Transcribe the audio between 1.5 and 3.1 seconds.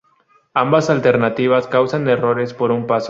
causan errores por un paso.